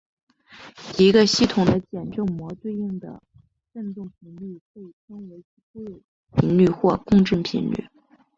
[0.97, 3.21] 一个系统的简正模对应的
[3.71, 6.01] 振动频率被称为其固有
[6.37, 7.87] 频率或共振频率。